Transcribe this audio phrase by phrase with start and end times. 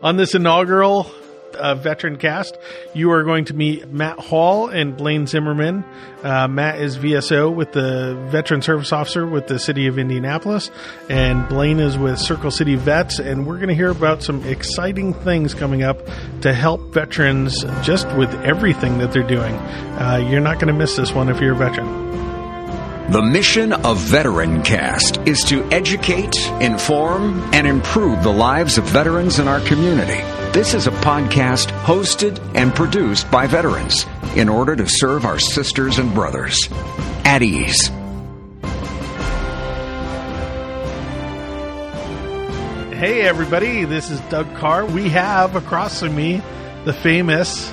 [0.00, 1.10] On this inaugural
[1.54, 2.56] uh, veteran cast,
[2.94, 5.84] you are going to meet Matt Hall and Blaine Zimmerman.
[6.22, 10.70] Uh, Matt is VSO with the Veteran Service Officer with the City of Indianapolis,
[11.08, 13.18] and Blaine is with Circle City Vets.
[13.18, 15.98] And we're going to hear about some exciting things coming up
[16.42, 19.54] to help veterans just with everything that they're doing.
[19.54, 22.27] Uh, you're not going to miss this one if you're a veteran.
[23.10, 29.38] The mission of Veteran Cast is to educate, inform, and improve the lives of veterans
[29.38, 30.20] in our community.
[30.52, 34.04] This is a podcast hosted and produced by veterans
[34.36, 36.68] in order to serve our sisters and brothers.
[37.24, 37.88] At ease.
[42.92, 44.84] Hey, everybody, this is Doug Carr.
[44.84, 46.42] We have across from me
[46.84, 47.70] the famous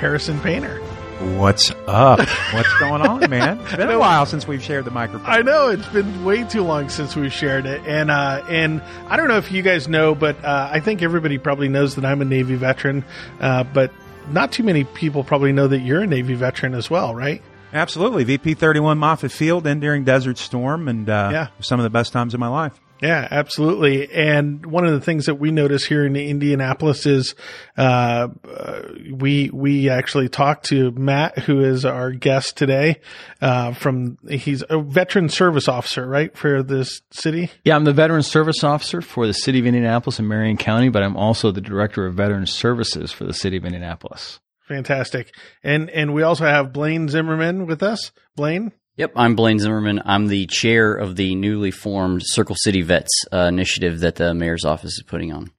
[0.00, 0.80] Harrison Painter.
[1.22, 2.18] What's up?
[2.52, 3.60] What's going on, man?
[3.60, 5.28] It's been a while since we've shared the microphone.
[5.30, 9.16] I know it's been way too long since we've shared it, and uh, and I
[9.16, 12.22] don't know if you guys know, but uh, I think everybody probably knows that I'm
[12.22, 13.04] a Navy veteran,
[13.40, 13.92] uh, but
[14.30, 17.40] not too many people probably know that you're a Navy veteran as well, right?
[17.72, 18.24] Absolutely.
[18.24, 21.46] VP 31 Moffett Field, Enduring Desert Storm, and uh, Yeah.
[21.60, 22.80] some of the best times of my life.
[23.02, 24.12] Yeah, absolutely.
[24.12, 27.34] And one of the things that we notice here in Indianapolis is
[27.76, 33.00] uh, uh, we we actually talked to Matt, who is our guest today.
[33.40, 37.50] Uh, from he's a veteran service officer, right, for this city.
[37.64, 41.02] Yeah, I'm the Veteran Service Officer for the City of Indianapolis and Marion County, but
[41.02, 44.38] I'm also the Director of Veteran Services for the City of Indianapolis.
[44.68, 45.34] Fantastic.
[45.64, 48.12] And and we also have Blaine Zimmerman with us.
[48.36, 48.70] Blaine.
[48.96, 50.02] Yep, I'm Blaine Zimmerman.
[50.04, 54.66] I'm the chair of the newly formed Circle City Vets uh, initiative that the mayor's
[54.66, 55.50] office is putting on.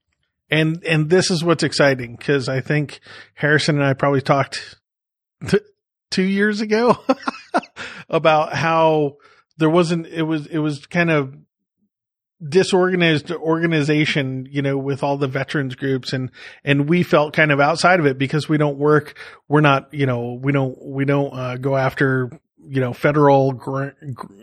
[0.51, 2.99] And and this is what's exciting because I think
[3.33, 4.77] Harrison and I probably talked
[5.47, 5.57] t-
[6.11, 7.03] two years ago
[8.09, 9.17] about how
[9.57, 11.35] there wasn't it was it was kind of
[12.47, 16.29] disorganized organization you know with all the veterans groups and
[16.63, 20.05] and we felt kind of outside of it because we don't work we're not you
[20.05, 22.29] know we don't we don't uh, go after
[22.67, 23.89] you know federal gr-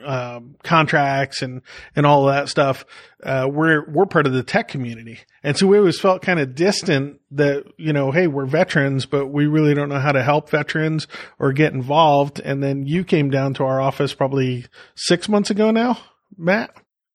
[0.05, 1.63] um, contracts and
[1.97, 2.85] and all that stuff
[3.23, 5.19] uh, we're we're part of the tech community.
[5.43, 9.27] And so we always felt kind of distant that you know hey we're veterans but
[9.27, 11.07] we really don't know how to help veterans
[11.39, 12.41] or get involved.
[12.41, 15.99] And then you came down to our office probably six months ago now
[16.37, 16.71] matt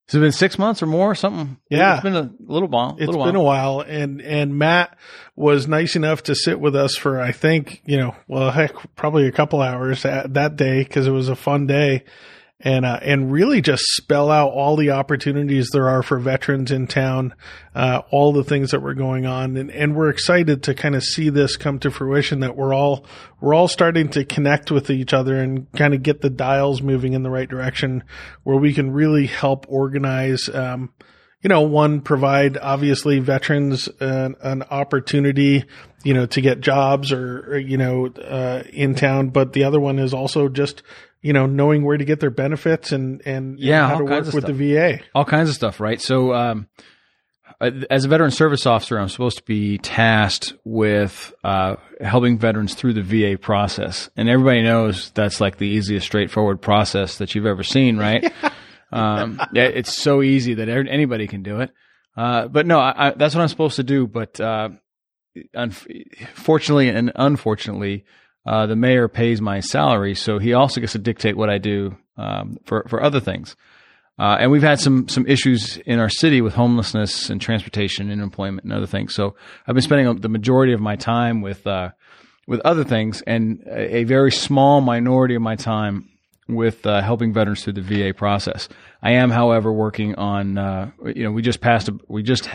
[0.07, 1.15] Has it been six months or more?
[1.15, 1.57] Something?
[1.69, 1.95] Yeah.
[1.95, 2.95] it's been a little while.
[2.99, 3.41] It's little been while.
[3.41, 4.95] a while, and and Matt
[5.35, 9.27] was nice enough to sit with us for I think you know well heck probably
[9.27, 12.03] a couple hours that, that day because it was a fun day,
[12.61, 16.87] and uh, and really just spell out all the opportunities there are for veterans in
[16.87, 17.33] town,
[17.73, 21.03] uh, all the things that were going on, and and we're excited to kind of
[21.03, 23.05] see this come to fruition that we're all
[23.41, 27.13] we're all starting to connect with each other and kind of get the dials moving
[27.13, 28.03] in the right direction
[28.43, 30.47] where we can really help organize.
[30.49, 30.93] Um,
[31.41, 35.65] you know, one provide obviously veterans an, an opportunity,
[36.03, 39.29] you know, to get jobs or, or, you know, uh, in town.
[39.29, 40.81] But the other one is also just,
[41.25, 44.25] you know, knowing where to get their benefits and, and, Yeah, and how to work
[44.25, 44.45] with stuff.
[44.45, 44.99] the VA.
[45.15, 45.99] all kinds of stuff, right?
[45.99, 46.67] So, um,
[47.59, 52.75] uh, as a veteran service officer, I'm supposed to be tasked with uh, helping veterans
[52.75, 57.47] through the VA process, and everybody knows that's like the easiest, straightforward process that you've
[57.47, 58.31] ever seen, right?
[58.91, 61.71] um, it's so easy that er- anybody can do it.
[62.15, 64.05] Uh, but no, I, I, that's what I'm supposed to do.
[64.05, 64.69] But uh,
[65.55, 68.05] unfortunately and unfortunately,
[68.45, 71.97] uh, the mayor pays my salary, so he also gets to dictate what I do
[72.17, 73.55] um, for for other things.
[74.17, 78.21] Uh, and we've had some some issues in our city with homelessness and transportation and
[78.21, 79.13] employment and other things.
[79.13, 79.35] So
[79.67, 81.89] I've been spending the majority of my time with uh,
[82.47, 86.09] with other things, and a, very small minority of my time
[86.47, 88.69] with uh, helping veterans through the VA process.
[89.01, 90.57] I am, however, working on.
[90.57, 92.47] Uh, you know, we just passed a, we just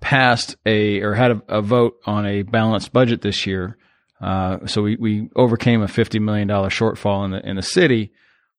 [0.00, 3.76] passed a or had a, a vote on a balanced budget this year.
[4.20, 8.12] Uh, so we, we overcame a fifty million dollar shortfall in the in the city.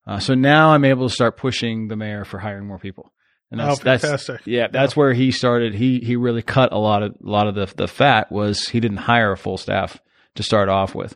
[0.07, 3.11] Uh, so now I'm able to start pushing the mayor for hiring more people.
[3.51, 4.41] And that's, Oh, that's fantastic.
[4.45, 5.73] yeah, that's where he started.
[5.73, 8.79] He he really cut a lot of a lot of the the fat was he
[8.79, 9.99] didn't hire a full staff
[10.35, 11.15] to start off with.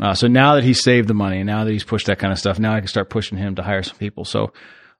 [0.00, 2.32] Uh, so now that he's saved the money, and now that he's pushed that kind
[2.32, 4.24] of stuff, now I can start pushing him to hire some people.
[4.24, 4.52] So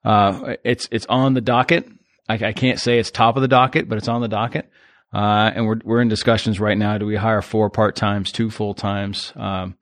[0.03, 1.87] uh, it's it's on the docket.
[2.29, 4.69] I, I can't say it's top of the docket, but it's on the docket.
[5.13, 6.97] Uh, and we're we're in discussions right now.
[6.97, 9.31] Do we hire four part times, two full times?
[9.35, 9.77] Um,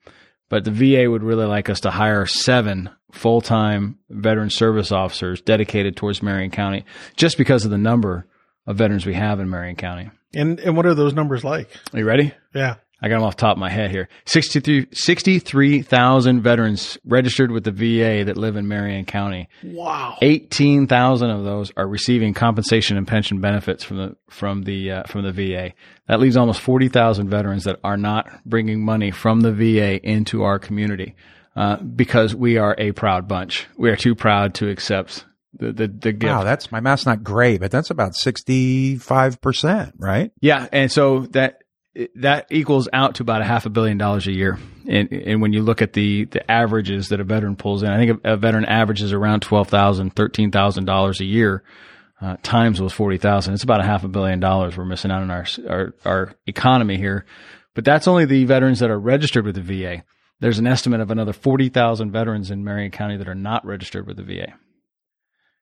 [0.48, 5.40] but the VA would really like us to hire seven full time veteran service officers
[5.40, 6.84] dedicated towards Marion County,
[7.16, 8.26] just because of the number
[8.66, 10.10] of veterans we have in Marion County.
[10.34, 11.70] And and what are those numbers like?
[11.92, 12.32] Are you ready?
[12.54, 12.76] Yeah.
[13.00, 14.08] I got them off the top of my head here.
[14.24, 19.48] 63 63,000 veterans registered with the VA that live in Marion County.
[19.62, 20.16] Wow.
[20.22, 25.24] 18,000 of those are receiving compensation and pension benefits from the from the uh, from
[25.24, 25.72] the VA.
[26.08, 30.58] That leaves almost 40,000 veterans that are not bringing money from the VA into our
[30.58, 31.14] community
[31.54, 33.66] uh, because we are a proud bunch.
[33.76, 36.32] We are too proud to accept the the, the gift.
[36.32, 40.32] Wow, that's my math's not great, but that's about sixty five percent, right?
[40.40, 41.62] Yeah, and so that
[42.16, 44.58] that equals out to about a half a billion dollars a year.
[44.88, 47.96] And, and when you look at the, the averages that a veteran pulls in, I
[47.96, 51.62] think a, a veteran averages around twelve thousand, thirteen thousand dollars a year.
[52.20, 53.54] Uh, times was forty thousand.
[53.54, 56.96] It's about a half a billion dollars we're missing out on our, our our economy
[56.96, 57.26] here.
[57.74, 60.02] But that's only the veterans that are registered with the VA.
[60.40, 64.06] There's an estimate of another forty thousand veterans in Marion County that are not registered
[64.06, 64.54] with the VA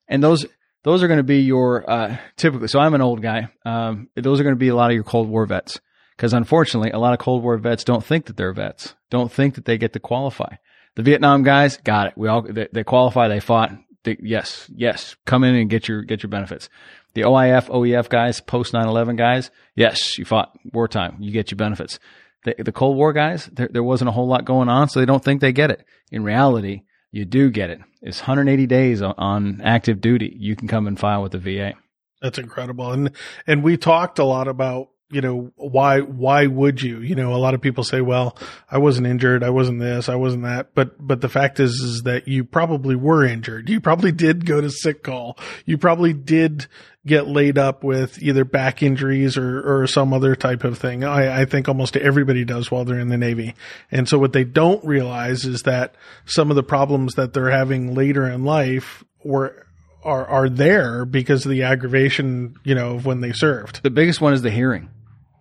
[0.08, 0.46] and those
[0.82, 2.68] those are going to be your uh, typically.
[2.68, 3.48] So I'm an old guy.
[3.64, 5.80] Um, those are going to be a lot of your Cold War vets
[6.16, 8.94] because unfortunately, a lot of Cold War vets don't think that they're vets.
[9.10, 10.56] Don't think that they get to qualify.
[10.94, 12.14] The Vietnam guys got it.
[12.16, 13.28] We all they, they qualify.
[13.28, 13.72] They fought.
[14.04, 15.16] They, yes, yes.
[15.24, 16.68] Come in and get your get your benefits.
[17.14, 19.50] The OIF, OEF guys, post 9/11 guys.
[19.74, 21.16] Yes, you fought wartime.
[21.20, 21.98] You get your benefits.
[22.44, 25.06] The, the Cold War guys, there, there wasn't a whole lot going on, so they
[25.06, 25.84] don't think they get it.
[26.12, 27.80] In reality, you do get it.
[28.02, 30.36] It's 180 days on active duty.
[30.38, 31.72] You can come and file with the VA.
[32.20, 32.90] That's incredible.
[32.92, 33.10] And
[33.46, 37.00] and we talked a lot about you know why why would you?
[37.00, 38.36] You know a lot of people say well
[38.70, 40.74] i wasn't injured i wasn't this i wasn't that.
[40.74, 43.68] But but the fact is is that you probably were injured.
[43.68, 45.38] You probably did go to sick call.
[45.64, 46.66] You probably did
[47.06, 51.04] get laid up with either back injuries or or some other type of thing.
[51.04, 53.54] I i think almost everybody does while they're in the navy.
[53.90, 57.94] And so what they don't realize is that some of the problems that they're having
[57.94, 59.63] later in life were
[60.04, 63.82] are are there because of the aggravation, you know, of when they served.
[63.82, 64.90] The biggest one is the hearing.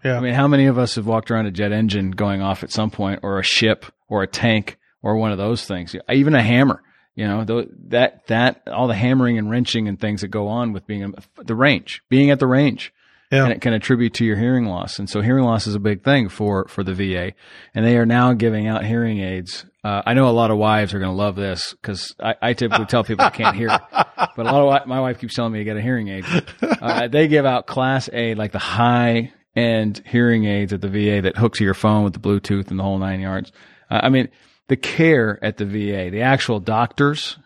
[0.04, 0.18] Yeah.
[0.18, 2.71] I mean, how many of us have walked around a jet engine going off at
[2.71, 5.95] some point, or a ship, or a tank, or one of those things?
[6.12, 6.81] Even a hammer.
[7.15, 7.44] You know,
[7.89, 11.56] that that all the hammering and wrenching and things that go on with being the
[11.56, 12.92] range, being at the range.
[13.33, 13.45] Yeah.
[13.45, 15.00] And it can attribute to your hearing loss.
[15.00, 17.33] And so hearing loss is a big thing for, for the VA.
[17.74, 19.65] And they are now giving out hearing aids.
[19.83, 22.53] Uh, I know a lot of wives are going to love this because I, I,
[22.53, 23.69] typically tell people I can't hear.
[24.35, 26.25] But a lot of my wife keeps telling me to get a hearing aid.
[26.62, 31.21] Uh, they give out class A, like the high end hearing aids at the VA
[31.21, 33.51] that hook to your phone with the Bluetooth and the whole nine yards.
[33.91, 34.30] Uh, I mean,
[34.69, 37.38] the care at the VA, the actual doctors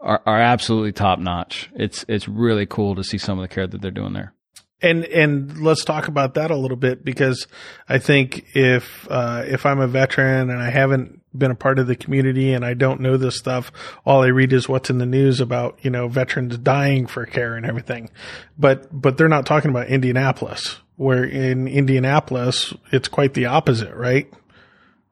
[0.00, 1.70] are, are absolutely top notch.
[1.76, 4.34] It's, it's really cool to see some of the care that they're doing there.
[4.82, 7.46] And and let's talk about that a little bit because
[7.88, 11.86] I think if uh, if I'm a veteran and I haven't been a part of
[11.86, 13.70] the community and I don't know this stuff,
[14.04, 17.54] all I read is what's in the news about you know veterans dying for care
[17.54, 18.10] and everything,
[18.58, 24.32] but but they're not talking about Indianapolis, where in Indianapolis it's quite the opposite, right?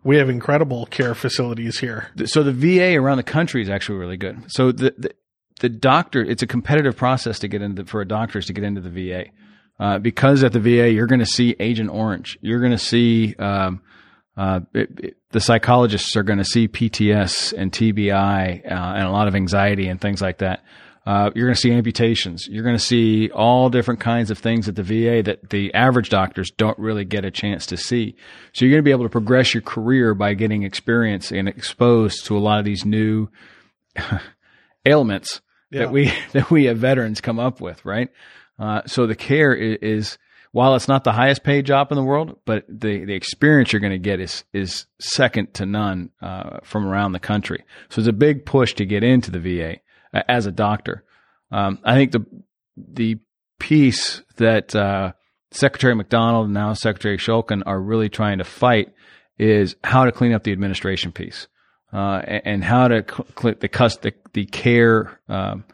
[0.02, 2.08] We have incredible care facilities here.
[2.24, 4.50] So the VA around the country is actually really good.
[4.50, 5.10] So the, the
[5.60, 8.80] the doctor, it's a competitive process to get into for a doctors to get into
[8.80, 9.26] the VA.
[9.80, 12.38] Uh, because at the VA, you're going to see Agent Orange.
[12.42, 13.80] You're going to see, um,
[14.36, 19.10] uh, it, it, the psychologists are going to see PTS and TBI uh, and a
[19.10, 20.62] lot of anxiety and things like that.
[21.06, 22.46] Uh, you're going to see amputations.
[22.46, 26.10] You're going to see all different kinds of things at the VA that the average
[26.10, 28.16] doctors don't really get a chance to see.
[28.52, 32.26] So you're going to be able to progress your career by getting experience and exposed
[32.26, 33.28] to a lot of these new
[34.86, 35.40] ailments
[35.70, 35.80] yeah.
[35.84, 38.10] that we that we as veterans come up with, right?
[38.60, 40.18] Uh, so the care is, is,
[40.52, 43.80] while it's not the highest paid job in the world, but the, the experience you're
[43.80, 47.64] going to get is, is second to none, uh, from around the country.
[47.88, 49.76] So it's a big push to get into the VA
[50.12, 51.04] uh, as a doctor.
[51.50, 52.26] Um, I think the,
[52.76, 53.18] the
[53.58, 55.12] piece that, uh,
[55.52, 58.92] Secretary McDonald and now Secretary Shulkin are really trying to fight
[59.38, 61.48] is how to clean up the administration piece,
[61.92, 63.68] uh, and, and, how to cl- the,
[64.02, 65.64] the, the care, um,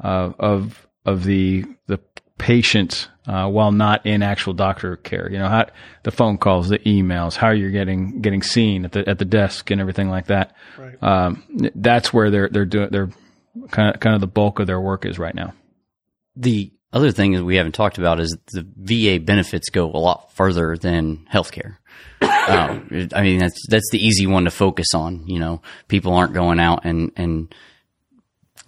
[0.00, 1.98] of, of the the
[2.38, 5.30] patient uh, while not in actual doctor care.
[5.30, 5.66] You know, how,
[6.04, 9.70] the phone calls, the emails, how you're getting getting seen at the at the desk
[9.70, 10.54] and everything like that.
[10.78, 11.02] Right.
[11.02, 13.10] Um, that's where they're they're doing they're
[13.70, 15.52] kind of kind of the bulk of their work is right now.
[16.36, 20.32] The other thing that we haven't talked about is the VA benefits go a lot
[20.34, 21.76] further than healthcare.
[22.22, 25.26] um, I mean, that's that's the easy one to focus on.
[25.26, 27.54] You know, people aren't going out and and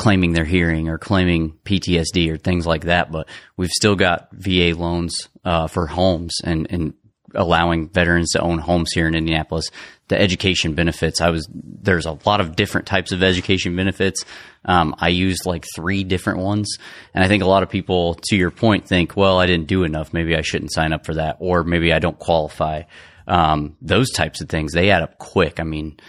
[0.01, 3.13] claiming their hearing or claiming PTSD or things like that.
[3.13, 3.29] But
[3.59, 6.95] we've still got VA loans uh, for homes and, and
[7.35, 9.67] allowing veterans to own homes here in Indianapolis.
[10.09, 14.25] The education benefits, I was there's a lot of different types of education benefits.
[14.65, 16.79] Um, I used like three different ones,
[17.13, 19.85] and I think a lot of people, to your point, think, well, I didn't do
[19.85, 20.15] enough.
[20.15, 22.85] Maybe I shouldn't sign up for that, or maybe I don't qualify.
[23.27, 25.61] um, those types of things, they add up quick.
[25.61, 26.01] I mean,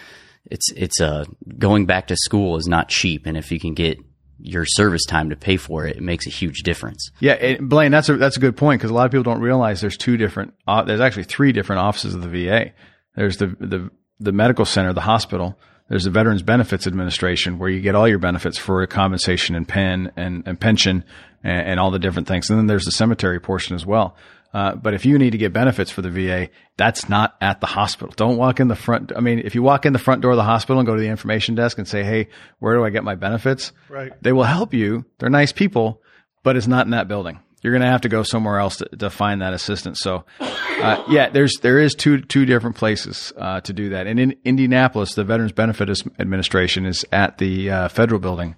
[0.51, 1.25] it's, it's, uh,
[1.58, 3.25] going back to school is not cheap.
[3.25, 3.98] And if you can get
[4.43, 7.12] your service time to pay for it, it makes a huge difference.
[7.20, 9.81] Yeah, Blaine, that's a that's a good point because a lot of people don't realize
[9.81, 10.53] there's two different.
[10.67, 12.72] Uh, there's actually three different offices of the VA.
[13.15, 13.89] There's the the
[14.20, 15.58] the medical center, the hospital.
[15.89, 20.12] There's the Veterans Benefits Administration where you get all your benefits for compensation and pen
[20.15, 21.03] and, and pension
[21.43, 22.50] and, and all the different things.
[22.50, 24.15] And then there's the cemetery portion as well.
[24.53, 27.67] Uh, but if you need to get benefits for the VA, that's not at the
[27.67, 28.13] hospital.
[28.15, 29.12] Don't walk in the front.
[29.15, 31.01] I mean, if you walk in the front door of the hospital and go to
[31.01, 32.27] the information desk and say, Hey,
[32.60, 33.72] where do I get my benefits?
[33.89, 34.12] Right.
[34.22, 35.05] They will help you.
[35.20, 36.01] They're nice people,
[36.43, 37.39] but it's not in that building.
[37.62, 40.00] You're going to have to go somewhere else to, to find that assistance.
[40.01, 44.08] So, uh, yeah, there's, there is two, two different places, uh, to do that.
[44.08, 48.55] And in Indianapolis, the Veterans Benefits Administration is at the, uh, federal building,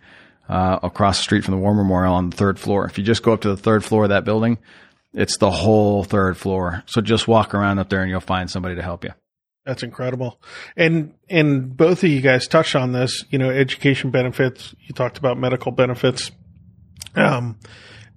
[0.48, 2.86] uh, across the street from the War Memorial on the third floor.
[2.86, 4.58] If you just go up to the third floor of that building,
[5.14, 6.84] it's the whole third floor.
[6.88, 9.12] So just walk around up there and you'll find somebody to help you.
[9.66, 10.42] That's incredible.
[10.76, 15.18] And and both of you guys touched on this, you know, education benefits, you talked
[15.18, 16.32] about medical benefits.
[17.16, 17.58] Um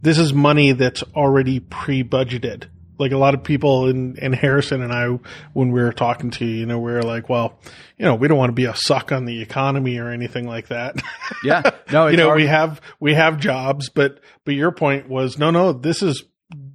[0.02, 2.68] this is money that's already pre-budgeted.
[2.98, 5.06] Like a lot of people in, in Harrison and I,
[5.52, 7.58] when we were talking to you, you know, we were like, well,
[7.98, 10.68] you know, we don't want to be a suck on the economy or anything like
[10.68, 10.96] that.
[11.42, 11.70] Yeah.
[11.90, 15.50] No, you know, hard- we have, we have jobs, but, but your point was, no,
[15.50, 16.24] no, this is,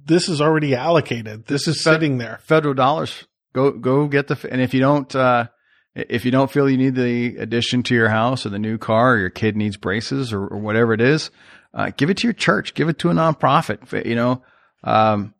[0.04, 1.46] this is already allocated.
[1.46, 2.40] This is fed- sitting there.
[2.42, 3.26] federal dollars.
[3.52, 5.48] Go go get the and if you don't uh,
[5.94, 9.14] if you don't feel you need the addition to your house or the new car
[9.14, 11.30] or your kid needs braces or, or whatever it is,
[11.74, 14.06] uh, give it to your church, give it to a nonprofit.
[14.06, 14.42] You know,
[14.84, 15.34] um,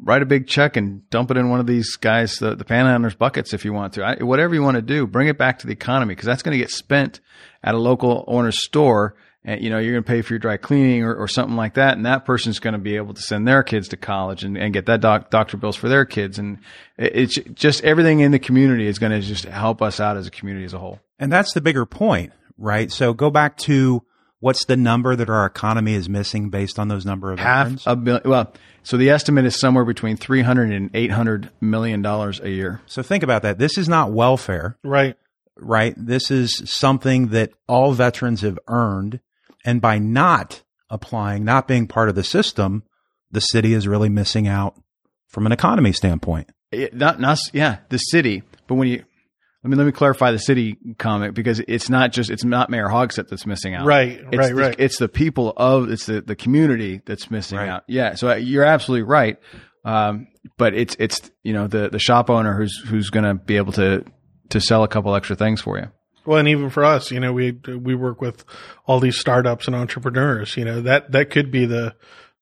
[0.00, 3.16] write a big check and dump it in one of these guys the, the panhandlers
[3.16, 4.02] buckets if you want to.
[4.02, 6.56] I, whatever you want to do, bring it back to the economy because that's going
[6.56, 7.20] to get spent
[7.62, 10.56] at a local owner's store and you know you're going to pay for your dry
[10.56, 13.46] cleaning or, or something like that and that person's going to be able to send
[13.46, 16.58] their kids to college and, and get that doc, doctor bills for their kids and
[16.96, 20.26] it, it's just everything in the community is going to just help us out as
[20.26, 22.90] a community as a whole And that's the bigger point, right?
[22.90, 24.02] So go back to
[24.40, 27.82] what's the number that our economy is missing based on those number of half veterans?
[27.86, 32.50] a billion well so the estimate is somewhere between 300 and 800 million dollars a
[32.50, 33.58] year so think about that.
[33.58, 35.16] This is not welfare, Right.
[35.56, 35.94] right?
[35.96, 39.20] This is something that all veterans have earned.
[39.64, 42.82] And by not applying, not being part of the system,
[43.30, 44.74] the city is really missing out
[45.28, 46.50] from an economy standpoint.
[46.70, 49.04] it, not not yeah the city but when you
[49.64, 52.88] let me let me clarify the city comment because it's not just it's not Mayor
[52.88, 53.86] Hogsett that's missing out.
[53.86, 54.76] Right, It's right, the, right.
[54.78, 57.68] It's the people of it's the the community that's missing Right.
[57.70, 57.84] out.
[57.88, 59.38] Yeah, so uh, you're absolutely right.
[59.84, 60.28] Um,
[60.58, 63.72] but it's it's you know the the shop owner who's who's going to be able
[63.72, 64.04] to
[64.50, 65.86] to sell a couple extra things for you.
[66.26, 68.44] Well, and even for us, you know, we we work with
[68.86, 70.56] all these startups and entrepreneurs.
[70.56, 71.94] You know that that could be the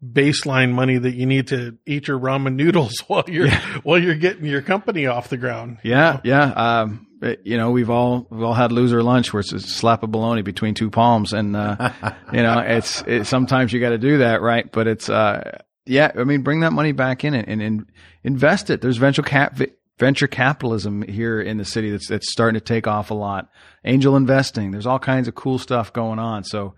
[0.05, 3.51] baseline money that you need to eat your ramen noodles while you're
[3.83, 5.79] while you're getting your company off the ground.
[5.83, 6.53] Yeah, yeah.
[6.53, 7.07] Um,
[7.45, 10.43] you know, we've all we've all had loser lunch where it's a slap of bologna
[10.43, 11.93] between two palms, and uh,
[12.33, 14.71] you know, it's it, sometimes you got to do that, right?
[14.71, 16.11] But it's uh, yeah.
[16.17, 17.87] I mean, bring that money back in and, and, and
[18.25, 18.81] invest it.
[18.81, 19.61] There's venture cap
[19.99, 23.51] venture capitalism here in the city that's that's starting to take off a lot.
[23.85, 24.71] Angel investing.
[24.71, 26.45] There's all kinds of cool stuff going on.
[26.45, 26.75] So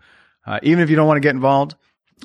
[0.46, 1.74] uh, even if you don't want to get involved,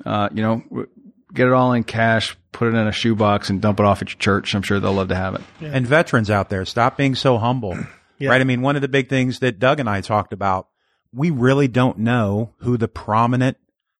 [0.05, 0.87] uh, you know,
[1.33, 4.09] get it all in cash, put it in a shoebox, and dump it off at
[4.09, 4.53] your church.
[4.55, 5.41] I'm sure they'll love to have it.
[5.61, 7.77] And veterans out there, stop being so humble.
[8.17, 8.31] Yeah.
[8.31, 8.41] Right?
[8.41, 10.67] I mean, one of the big things that Doug and I talked about,
[11.13, 13.57] we really don't know who the prominent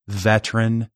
[0.07, 0.89] veteran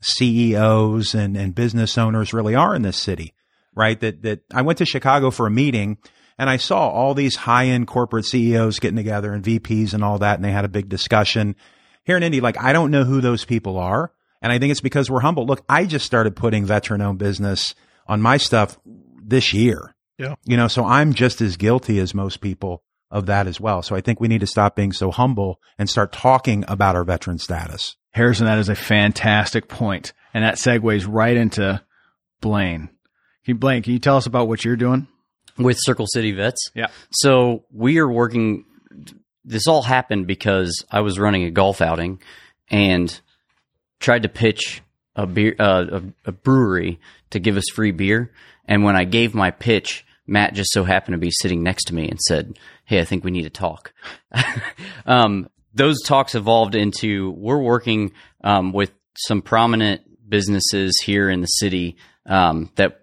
[0.00, 3.34] CEOs and, and business owners really are in this city.
[3.78, 3.98] Right?
[4.00, 5.96] That that I went to Chicago for a meeting
[6.36, 10.18] and I saw all these high end corporate CEOs getting together and VPs and all
[10.18, 11.56] that, and they had a big discussion.
[12.04, 14.12] Here in Indy, like I don't know who those people are.
[14.40, 15.46] And I think it's because we're humble.
[15.46, 17.74] Look, I just started putting veteran owned business
[18.06, 18.78] on my stuff
[19.20, 19.94] this year.
[20.16, 20.34] Yeah.
[20.44, 23.82] You know, so I'm just as guilty as most people of that as well.
[23.82, 27.04] So I think we need to stop being so humble and start talking about our
[27.04, 27.96] veteran status.
[28.12, 31.82] Harrison, that is a fantastic point, and that segues right into
[32.40, 32.90] Blaine.
[33.48, 35.06] Can you, Blaine, can you tell us about what you're doing?
[35.56, 36.70] with Circle City Vets.
[36.74, 36.88] Yeah.
[37.10, 38.66] So we are working.
[39.42, 42.20] This all happened because I was running a golf outing
[42.70, 43.18] and
[44.00, 44.82] tried to pitch
[45.16, 47.00] a beer, uh, a, a brewery
[47.30, 48.32] to give us free beer.
[48.66, 51.94] And when I gave my pitch, Matt just so happened to be sitting next to
[51.94, 53.94] me and said, "Hey, I think we need to talk."
[55.06, 58.12] um, those talks evolved into we're working
[58.44, 63.00] um, with some prominent businesses here in the city um, that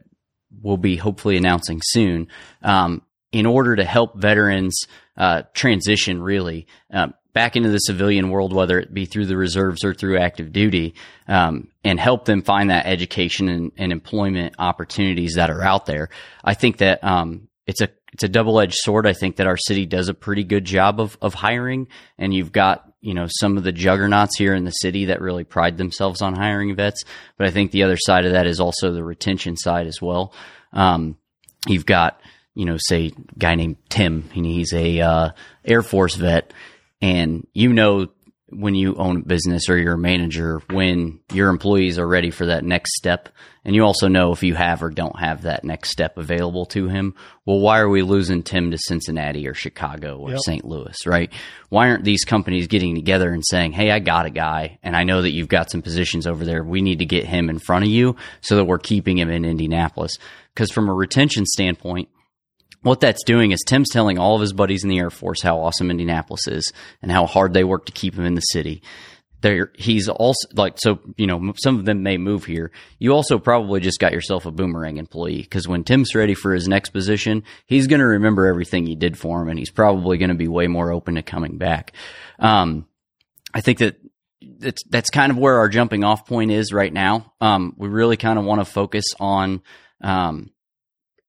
[0.61, 2.27] we'll be hopefully announcing soon
[2.63, 4.85] um, in order to help veterans
[5.17, 9.83] uh, transition really um, back into the civilian world, whether it be through the reserves
[9.83, 10.95] or through active duty,
[11.27, 16.09] um, and help them find that education and, and, employment opportunities that are out there.
[16.43, 19.05] I think that um, it's a it's a double edged sword.
[19.05, 22.53] I think that our city does a pretty good job of of hiring, and you've
[22.53, 26.21] got you know some of the juggernauts here in the city that really pride themselves
[26.21, 27.03] on hiring vets.
[27.37, 30.33] But I think the other side of that is also the retention side as well.
[30.73, 31.17] Um,
[31.67, 32.19] you've got
[32.55, 35.29] you know say a guy named Tim, and he's a uh,
[35.63, 36.51] Air Force vet
[37.01, 38.07] and you know
[38.59, 42.47] when you own a business or you're a manager when your employees are ready for
[42.47, 43.29] that next step.
[43.63, 46.87] And you also know if you have or don't have that next step available to
[46.87, 47.15] him.
[47.45, 50.39] Well why are we losing tim to cincinnati or chicago or yep.
[50.43, 51.31] st louis right?
[51.69, 55.03] Why aren't these companies getting together and saying hey i got a guy and i
[55.03, 56.63] know that you've got some positions over there.
[56.63, 59.45] We need to get him in front of you so that we're keeping him in
[59.45, 60.17] indianapolis.
[60.53, 62.09] Because from a retention standpoint
[62.85, 65.59] what that's doing is Tim's telling all of his buddies in the Air Force how
[65.59, 68.83] awesome Indianapolis is and how hard they work to keep him in the city.
[69.41, 70.99] There, he's also like so.
[71.17, 72.71] You know, some of them may move here.
[72.99, 76.67] You also probably just got yourself a boomerang employee because when Tim's ready for his
[76.67, 80.29] next position, he's going to remember everything you did for him, and he's probably going
[80.29, 81.91] to be way more open to coming back.
[82.37, 82.87] Um,
[83.51, 83.97] I think that
[84.59, 87.33] that's that's kind of where our jumping off point is right now.
[87.41, 89.63] Um, we really kind of want to focus on
[90.01, 90.51] um,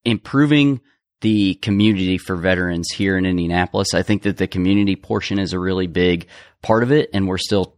[0.05, 0.81] improving
[1.21, 3.95] the community for veterans here in Indianapolis.
[3.95, 6.29] I think that the community portion is a really big
[6.63, 7.77] part of it, and we're still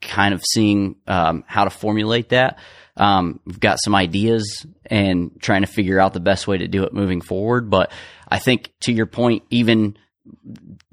[0.00, 2.58] kind of seeing um, how to formulate that.
[2.96, 6.84] Um, we've got some ideas and trying to figure out the best way to do
[6.84, 7.70] it moving forward.
[7.70, 7.92] But
[8.28, 9.96] I think to your point, even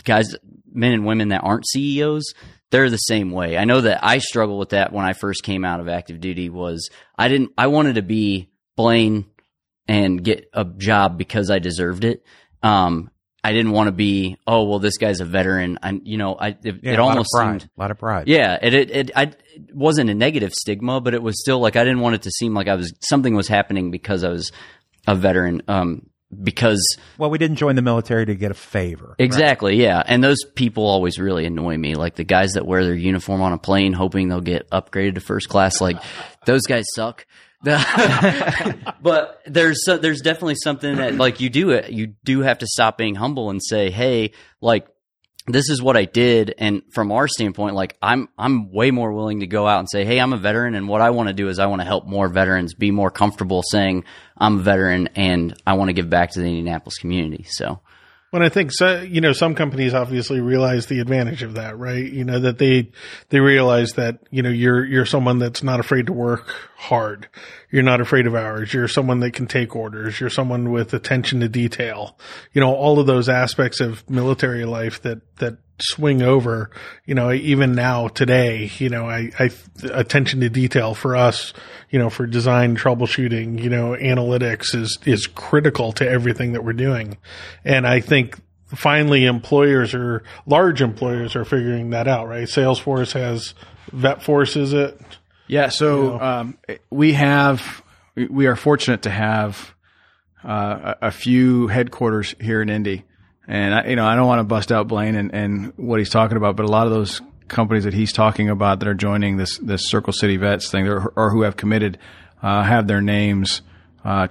[0.03, 0.35] guys,
[0.71, 2.33] men and women that aren't CEOs,
[2.69, 3.57] they're the same way.
[3.57, 6.49] I know that I struggled with that when I first came out of active duty
[6.49, 9.25] was I didn't, I wanted to be Blaine
[9.87, 12.25] and get a job because I deserved it.
[12.63, 13.09] Um,
[13.43, 15.79] I didn't want to be, oh, well, this guy's a veteran.
[15.81, 18.27] And, you know, I, it, yeah, it almost seemed a lot of pride.
[18.27, 18.57] Yeah.
[18.61, 21.83] It, it, it, I, it wasn't a negative stigma, but it was still like, I
[21.83, 24.51] didn't want it to seem like I was, something was happening because I was
[25.07, 25.61] a veteran.
[25.67, 26.09] Um,
[26.43, 29.79] because well we didn't join the military to get a favor exactly right?
[29.79, 33.41] yeah and those people always really annoy me like the guys that wear their uniform
[33.41, 35.97] on a plane hoping they'll get upgraded to first class like
[36.45, 37.25] those guys suck
[39.01, 42.99] but there's there's definitely something that like you do it you do have to stop
[42.99, 44.87] being humble and say hey like
[45.47, 46.53] this is what I did.
[46.57, 50.05] And from our standpoint like I'm I'm way more willing to go out and say
[50.05, 52.05] hey I'm a veteran and what I want to do is I want to help
[52.05, 54.03] more veterans be more comfortable saying
[54.37, 57.79] I'm a veteran and I want to give back to the Indianapolis community so
[58.31, 62.05] when I think so, you know, some companies obviously realize the advantage of that, right?
[62.05, 62.91] You know, that they,
[63.29, 67.29] they realize that, you know, you're, you're someone that's not afraid to work hard.
[67.71, 68.73] You're not afraid of hours.
[68.73, 70.19] You're someone that can take orders.
[70.19, 72.17] You're someone with attention to detail.
[72.51, 76.69] You know, all of those aspects of military life that, that swing over,
[77.05, 79.49] you know, even now today, you know, I, I,
[79.93, 81.53] attention to detail for us,
[81.89, 86.73] you know, for design troubleshooting, you know, analytics is, is critical to everything that we're
[86.73, 87.17] doing.
[87.63, 92.47] And I think finally employers or large employers are figuring that out, right?
[92.47, 93.53] Salesforce has
[93.91, 94.99] VetForce, is it?
[95.47, 95.69] Yeah.
[95.69, 96.19] So, you know?
[96.19, 96.57] um,
[96.89, 97.83] we have,
[98.15, 99.73] we are fortunate to have,
[100.43, 103.03] uh, a, a few headquarters here in Indy.
[103.47, 106.09] And I, you know, I don't want to bust out Blaine and, and what he's
[106.09, 109.37] talking about, but a lot of those companies that he's talking about that are joining
[109.37, 111.97] this this Circle City Vets thing, or, who have committed,
[112.43, 113.61] uh, have their names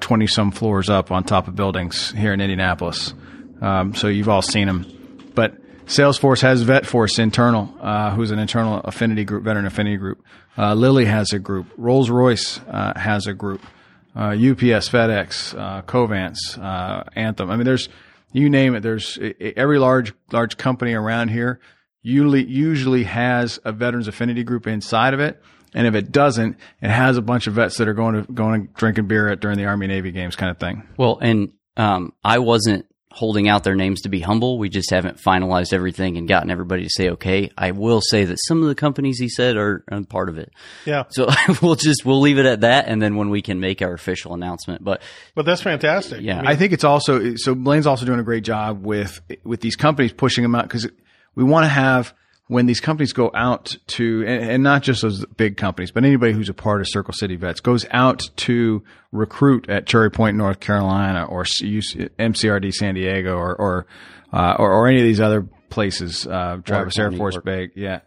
[0.01, 3.15] twenty uh, some floors up on top of buildings here in Indianapolis.
[3.61, 5.55] Um, so you've all seen them, but
[5.87, 10.23] Salesforce has VetForce internal, uh, who's an internal affinity group, veteran affinity group.
[10.59, 11.69] Uh, Lilly has a group.
[11.77, 13.63] Rolls Royce uh, has a group.
[14.15, 16.59] UPS, FedEx, Covance,
[17.15, 17.51] Anthem.
[17.51, 17.91] I mean, there's
[18.37, 18.81] you name it.
[18.81, 21.61] There's every large large company around here
[22.03, 25.43] usually usually has a veterans affinity group inside of it.
[25.75, 28.67] And if it doesn't, it has a bunch of vets that are going to going
[28.67, 30.87] to drinking beer at during the Army Navy games, kind of thing.
[30.97, 34.59] Well, and um, I wasn't holding out their names to be humble.
[34.59, 37.51] We just haven't finalized everything and gotten everybody to say okay.
[37.57, 40.53] I will say that some of the companies he said are, are part of it.
[40.85, 41.05] Yeah.
[41.09, 41.27] So
[41.63, 44.35] we'll just we'll leave it at that, and then when we can make our official
[44.35, 44.85] announcement.
[44.85, 45.01] But
[45.35, 46.21] but that's fantastic.
[46.21, 49.19] Yeah, I, mean, I think it's also so Blaine's also doing a great job with
[49.45, 50.87] with these companies pushing them out because
[51.35, 52.13] we want to have
[52.49, 56.33] when these companies go out to, and, and, not just those big companies, but anybody
[56.33, 60.61] who's a part of Circle City Vets goes out to recruit at Cherry Point, North
[60.61, 63.87] Carolina, or MCRD San Diego, or or,
[64.33, 68.01] uh, or, or any of these other places, uh, Travis Air Force Base, yeah,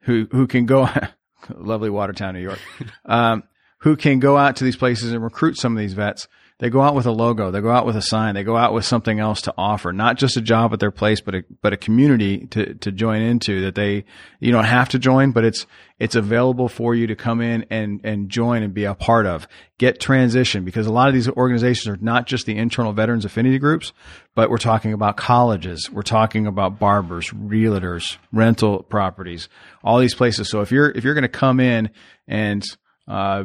[0.00, 0.88] who who can go,
[1.56, 2.60] lovely Watertown, New York,
[3.04, 3.44] um,
[3.78, 6.26] who can go out to these places and recruit some of these vets.
[6.60, 8.72] They go out with a logo, they go out with a sign, they go out
[8.72, 11.72] with something else to offer, not just a job at their place, but a, but
[11.72, 14.04] a community to, to join into that they,
[14.38, 15.66] you don't have to join, but it's,
[15.98, 19.48] it's available for you to come in and, and join and be a part of.
[19.78, 23.58] Get transition because a lot of these organizations are not just the internal veterans affinity
[23.58, 23.92] groups,
[24.36, 25.90] but we're talking about colleges.
[25.90, 29.48] We're talking about barbers, realtors, rental properties,
[29.82, 30.50] all these places.
[30.50, 31.90] So if you're, if you're going to come in
[32.28, 32.64] and,
[33.08, 33.44] uh,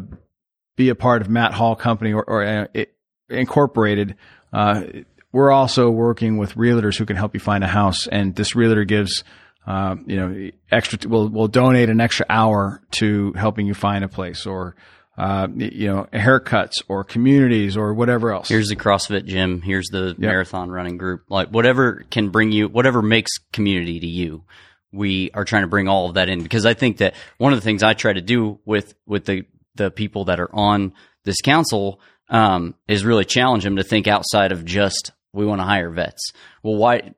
[0.75, 2.95] be a part of Matt Hall Company or, or uh, it,
[3.29, 4.15] Incorporated,
[4.51, 4.83] uh,
[5.31, 8.07] we're also working with realtors who can help you find a house.
[8.07, 9.23] And this realtor gives,
[9.67, 14.07] uh, you know, extra, will will donate an extra hour to helping you find a
[14.07, 14.75] place or,
[15.17, 18.49] uh, you know, haircuts or communities or whatever else.
[18.49, 19.61] Here's the CrossFit gym.
[19.61, 21.25] Here's the marathon running group.
[21.29, 24.43] Like whatever can bring you, whatever makes community to you.
[24.91, 27.59] We are trying to bring all of that in because I think that one of
[27.59, 30.93] the things I try to do with, with the, the people that are on
[31.25, 35.65] this council, um, is really challenge them to think outside of just, we want to
[35.65, 36.31] hire vets.
[36.63, 37.13] Well, why,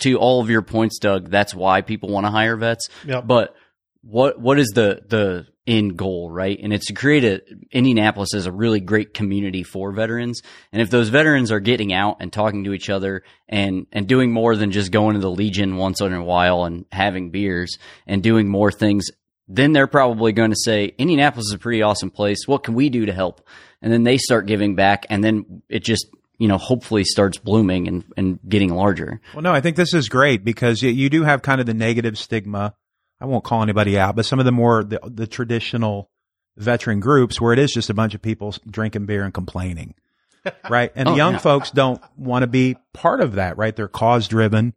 [0.00, 2.88] to all of your points, Doug, that's why people want to hire vets.
[3.06, 3.26] Yep.
[3.26, 3.56] But
[4.02, 6.58] what what is the the end goal, right?
[6.62, 10.42] And it's to create a Indianapolis as a really great community for veterans.
[10.72, 14.30] And if those veterans are getting out and talking to each other and and doing
[14.30, 18.22] more than just going to the Legion once in a while and having beers and
[18.22, 19.06] doing more things,
[19.48, 22.46] then they're probably going to say Indianapolis is a pretty awesome place.
[22.46, 23.46] What can we do to help?
[23.84, 27.86] And then they start giving back, and then it just you know, hopefully starts blooming
[27.86, 29.20] and, and getting larger.
[29.34, 31.74] Well, no, I think this is great because you, you do have kind of the
[31.74, 32.74] negative stigma.
[33.20, 36.10] I won't call anybody out, but some of the more the, the traditional
[36.56, 39.94] veteran groups where it is just a bunch of people drinking beer and complaining,
[40.68, 40.90] right?
[40.96, 41.38] And Oh, the young yeah.
[41.38, 43.74] folks don't want to be part of that, right?
[43.74, 44.74] They're cause driven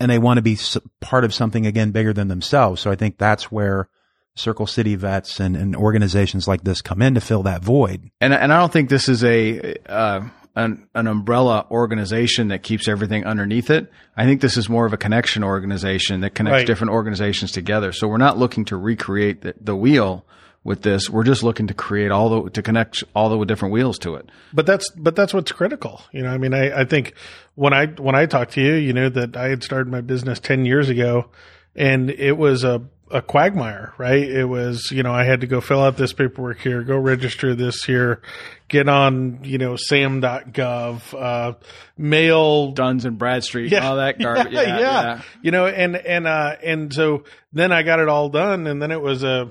[0.00, 0.58] and they want to be
[1.00, 2.80] part of something again bigger than themselves.
[2.80, 3.88] So I think that's where
[4.36, 8.10] Circle City vets and, and organizations like this come in to fill that void.
[8.20, 10.20] and and I don't think this is a uh,
[10.54, 13.90] an an umbrella organization that keeps everything underneath it.
[14.16, 16.66] I think this is more of a connection organization that connects Right.
[16.66, 17.92] different organizations together.
[17.92, 20.24] So we're not looking to recreate the, the wheel
[20.64, 21.08] with this.
[21.08, 24.28] We're just looking to create all the to connect all the different wheels to it.
[24.52, 27.14] but that's but that's what's critical you know i mean i i think
[27.54, 30.40] when i when i talked to you you know that i had started my business
[30.40, 31.30] 10 years ago
[31.76, 35.60] and it was a a quagmire right it was you know i had to go
[35.60, 38.20] fill out this paperwork here go register this here
[38.68, 41.54] get on you know sam.gov uh
[41.98, 44.52] mail Duns and Bradstreet, yeah, all that garbage.
[44.52, 45.22] Yeah, Yeah, yeah.
[45.42, 48.90] You know, and and uh and so then I got it all done, and then
[48.90, 49.50] it was a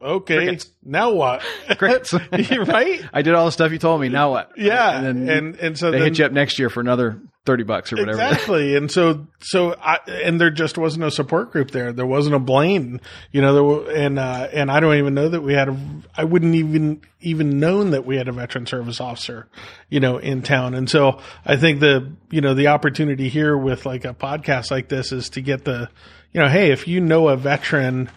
[0.00, 0.36] okay.
[0.36, 0.70] Crickets.
[0.82, 1.42] Now what?
[1.78, 2.12] Crickets.
[2.32, 3.02] right?
[3.12, 4.08] I did all the stuff you told me.
[4.08, 4.52] Now what?
[4.56, 7.62] Yeah, and and and, so they then, hit you up next year for another thirty
[7.62, 8.20] bucks or whatever.
[8.22, 11.92] Exactly, and so so I and there just wasn't a support group there.
[11.92, 13.00] There wasn't a Blaine,
[13.32, 13.62] you know.
[13.62, 15.78] Were, and uh, and I don't even know that we had a.
[16.16, 19.48] I wouldn't even even known that we had a veteran service officer,
[19.88, 20.74] you know, in town.
[20.74, 24.88] And so I think the you know the opportunity here with like a podcast like
[24.88, 25.90] this is to get the,
[26.32, 28.10] you know, hey, if you know a veteran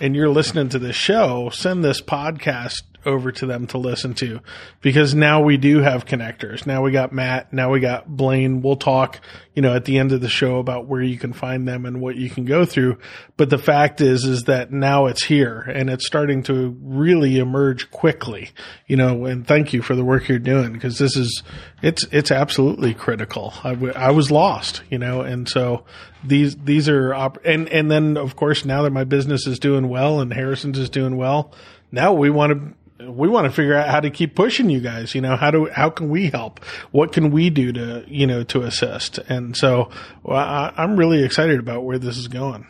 [0.00, 4.40] and you're listening to this show, send this podcast over to them to listen to
[4.80, 6.66] because now we do have connectors.
[6.66, 7.52] Now we got Matt.
[7.52, 8.62] Now we got Blaine.
[8.62, 9.20] We'll talk,
[9.54, 12.00] you know, at the end of the show about where you can find them and
[12.00, 12.98] what you can go through.
[13.36, 17.90] But the fact is, is that now it's here and it's starting to really emerge
[17.90, 18.50] quickly,
[18.86, 21.42] you know, and thank you for the work you're doing because this is,
[21.82, 23.52] it's, it's absolutely critical.
[23.64, 25.84] I, w- I was lost, you know, and so
[26.24, 29.88] these, these are, op- and, and then of course, now that my business is doing
[29.88, 31.52] well and Harrison's is doing well,
[31.90, 32.74] now we want to,
[33.10, 35.14] we want to figure out how to keep pushing you guys.
[35.14, 36.64] You know, how do how can we help?
[36.90, 39.18] What can we do to you know to assist?
[39.18, 39.90] And so
[40.22, 42.66] well, I, I'm really excited about where this is going.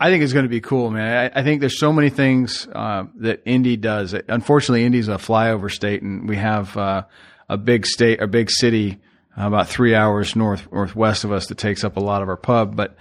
[0.00, 1.30] I think it's going to be cool, man.
[1.34, 4.14] I, I think there's so many things uh, that Indy does.
[4.28, 7.02] Unfortunately, Indy's a flyover state, and we have uh,
[7.48, 8.98] a big state, a big city,
[9.36, 12.36] uh, about three hours north northwest of us that takes up a lot of our
[12.36, 12.76] pub.
[12.76, 12.96] But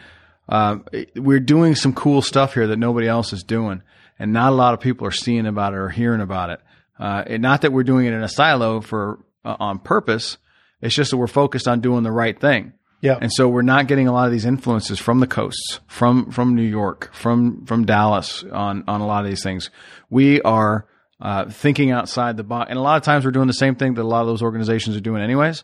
[0.50, 0.86] um,
[1.16, 3.84] we're doing some cool stuff here that nobody else is doing,
[4.20, 6.60] and not a lot of people are seeing about it or hearing about it.
[7.00, 10.38] Uh, and not that we're doing it in a silo for uh, on purpose.
[10.82, 12.74] It's just that we're focused on doing the right thing.
[13.00, 16.32] Yeah, And so we're not getting a lot of these influences from the coasts, from
[16.32, 19.70] from New York, from from Dallas on on a lot of these things.
[20.10, 20.88] We are
[21.22, 23.94] uh, thinking outside the box, and a lot of times we're doing the same thing
[23.94, 25.64] that a lot of those organizations are doing, anyways.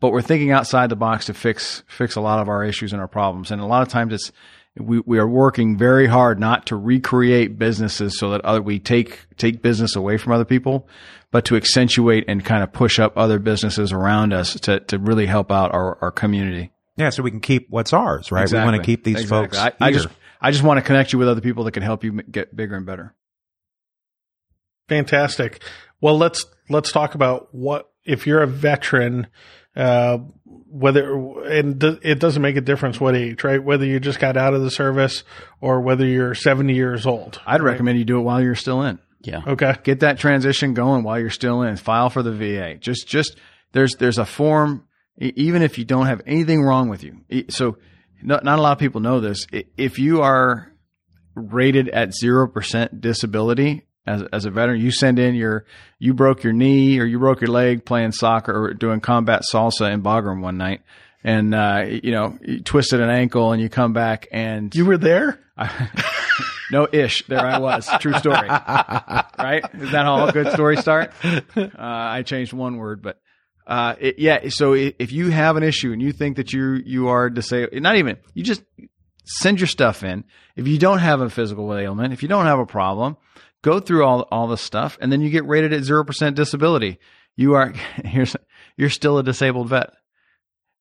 [0.00, 3.00] But we're thinking outside the box to fix fix a lot of our issues and
[3.00, 4.32] our problems, and a lot of times it's
[4.78, 9.26] we, we are working very hard not to recreate businesses so that other we take
[9.36, 10.88] take business away from other people,
[11.30, 15.26] but to accentuate and kind of push up other businesses around us to to really
[15.26, 16.72] help out our, our community.
[16.96, 17.10] Yeah.
[17.10, 18.50] So we can keep what's ours, right?
[18.50, 19.58] We want to keep these Exactly.
[19.58, 19.58] folks.
[19.58, 20.08] I, I just
[20.40, 22.76] I just want to connect you with other people that can help you get bigger
[22.76, 23.14] and better.
[24.88, 25.62] fantastic.
[26.00, 29.28] Well, let's let's talk about what if you're a veteran,
[29.76, 30.18] uh,
[30.68, 31.14] whether
[31.44, 33.62] and it doesn't make a difference what age, right?
[33.62, 35.24] Whether you just got out of the service
[35.60, 37.40] or whether you're 70 years old.
[37.46, 38.98] I'd recommend you do it while you're still in.
[39.22, 39.40] Yeah.
[39.46, 39.74] Okay.
[39.82, 41.76] Get that transition going while you're still in.
[41.76, 42.76] File for the VA.
[42.76, 43.36] Just, just
[43.72, 44.86] there's there's a form.
[45.20, 47.78] e- Even if you don't have anything wrong with you, so
[48.22, 49.46] not, not a lot of people know this.
[49.76, 50.70] If you are
[51.34, 55.64] rated at zero percent disability as as a veteran, you send in your
[55.98, 59.92] you broke your knee or you broke your leg playing soccer or doing combat salsa
[59.92, 60.82] in Bagram one night,
[61.22, 64.98] and uh, you know you twisted an ankle and you come back and You were
[64.98, 65.40] there?
[66.70, 67.26] no ish.
[67.26, 67.88] There I was.
[68.00, 68.48] True story.
[68.48, 69.62] right?
[69.74, 71.12] Is that how all good stories start?
[71.24, 73.20] Uh, I changed one word, but
[73.66, 74.48] uh, it, yeah.
[74.48, 77.96] So if you have an issue and you think that you you are disabled, not
[77.96, 78.62] even you just
[79.24, 80.24] send your stuff in.
[80.56, 83.16] If you don't have a physical ailment, if you don't have a problem,
[83.64, 86.98] go through all all the stuff, and then you get rated at zero percent disability.
[87.34, 87.70] You are
[88.04, 88.36] here's
[88.76, 89.90] you're still a disabled vet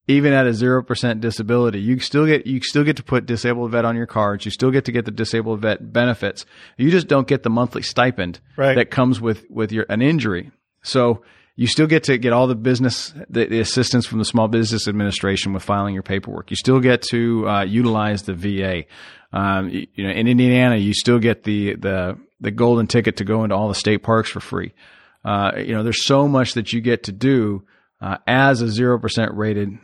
[0.06, 3.72] even at a zero percent disability, you still get you still get to put disabled
[3.72, 4.44] vet on your cards.
[4.44, 6.46] You still get to get the disabled vet benefits.
[6.78, 8.76] You just don't get the monthly stipend Right.
[8.76, 10.52] that comes with with your an injury.
[10.84, 11.22] So
[11.56, 14.88] you still get to get all the business the, the assistance from the Small Business
[14.88, 16.50] Administration with filing your paperwork.
[16.50, 18.86] You still get to uh, utilize the VA.
[19.32, 23.24] Um, you, you know, in Indiana, you still get the the the golden ticket to
[23.24, 24.74] go into all the state parks for free.
[25.24, 27.64] Uh, you know, there's so much that you get to do
[28.02, 29.78] uh, as a zero percent rated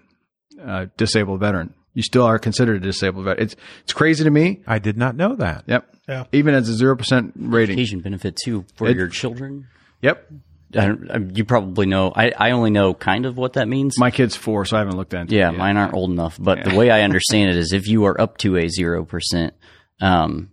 [0.63, 1.73] uh, disabled veteran.
[1.93, 3.43] You still are considered a disabled veteran.
[3.43, 4.61] It's it's crazy to me.
[4.67, 5.63] I did not know that.
[5.67, 5.95] Yep.
[6.07, 6.23] Yeah.
[6.31, 7.73] Even as a zero percent rating.
[7.77, 9.67] Education benefit too for Ed- your children.
[10.01, 10.31] Yep.
[10.75, 12.11] I don't, you probably know.
[12.15, 13.97] I, I only know kind of what that means.
[13.97, 15.53] My kid's four, so I haven't looked into yeah, it.
[15.53, 15.57] yet.
[15.57, 16.37] mine aren't old enough.
[16.39, 19.55] But the way I understand it is, if you are up to a zero percent
[19.99, 20.51] um,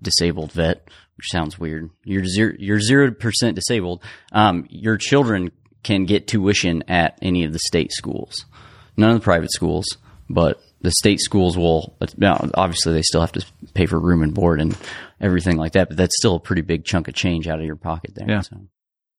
[0.00, 4.02] disabled vet, which sounds weird, you're zero you're zero percent disabled.
[4.32, 8.46] Um, your children can get tuition at any of the state schools,
[8.96, 9.84] none of the private schools,
[10.30, 11.96] but the state schools will.
[12.16, 14.76] Now, obviously, they still have to pay for room and board and
[15.20, 17.76] everything like that, but that's still a pretty big chunk of change out of your
[17.76, 18.28] pocket there.
[18.28, 18.40] Yeah.
[18.40, 18.56] So.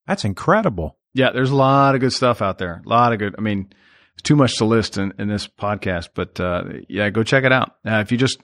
[0.08, 0.98] That's incredible.
[1.14, 2.82] Yeah, there's a lot of good stuff out there.
[2.86, 3.36] A lot of good.
[3.38, 3.72] I mean,
[4.14, 7.52] it's too much to list in, in this podcast, but uh, yeah, go check it
[7.52, 7.76] out.
[7.86, 8.40] Uh, if you just,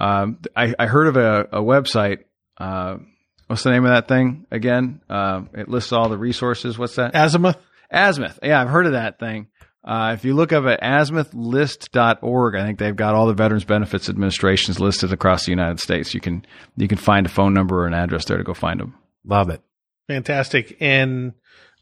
[0.00, 2.18] um, I, I heard of a, a website.
[2.56, 2.98] Uh,
[3.46, 5.00] what's the name of that thing again?
[5.08, 6.78] Uh, it lists all the resources.
[6.78, 7.14] What's that?
[7.14, 7.56] Azimuth?
[7.90, 8.38] Azimuth.
[8.42, 9.48] Yeah, I've heard of that thing.
[9.84, 14.08] Uh, if you look up at azimuthlist.org, I think they've got all the Veterans Benefits
[14.08, 16.12] Administrations listed across the United States.
[16.14, 16.44] You can
[16.76, 18.94] you can find a phone number or an address there to go find them.
[19.24, 19.62] Love it.
[20.08, 20.76] Fantastic.
[20.80, 21.34] And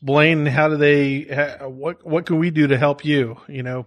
[0.03, 1.23] Blaine, how do they,
[1.63, 3.39] what, what can we do to help you?
[3.49, 3.87] You know,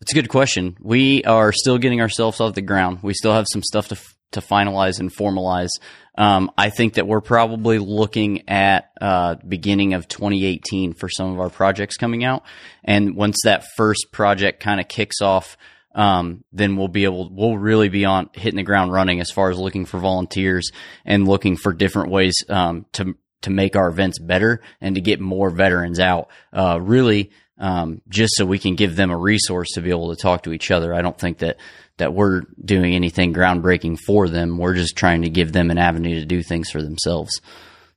[0.00, 0.76] It's a good question.
[0.80, 2.98] We are still getting ourselves off the ground.
[3.02, 3.96] We still have some stuff to
[4.32, 5.70] to finalize and formalize.
[6.18, 11.40] Um, I think that we're probably looking at uh, beginning of 2018 for some of
[11.40, 12.42] our projects coming out.
[12.84, 15.56] And once that first project kind of kicks off,
[15.94, 19.50] um, then we'll be able, we'll really be on hitting the ground running as far
[19.50, 20.70] as looking for volunteers
[21.04, 25.20] and looking for different ways um, to to make our events better and to get
[25.20, 26.28] more veterans out.
[26.52, 30.20] Uh, really, um, just so we can give them a resource to be able to
[30.20, 30.94] talk to each other.
[30.94, 31.58] I don't think that
[31.98, 34.58] that we're doing anything groundbreaking for them.
[34.58, 37.40] We're just trying to give them an avenue to do things for themselves.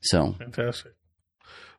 [0.01, 0.93] So Fantastic.